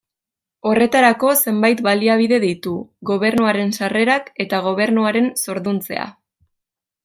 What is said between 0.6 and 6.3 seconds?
Horretarako zenbait baliabide ditu: gobernuaren sarrerak eta gobernuaren zorduntzea.